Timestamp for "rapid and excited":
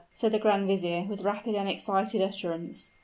1.23-2.23